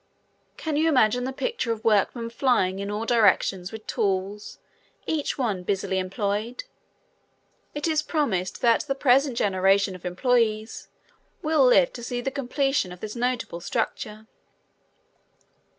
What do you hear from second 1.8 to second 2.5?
workmen